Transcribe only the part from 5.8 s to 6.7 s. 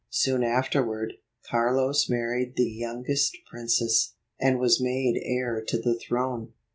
throne.